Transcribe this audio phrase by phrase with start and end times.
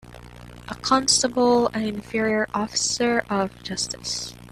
[0.69, 4.33] A constable an inferior officer of justice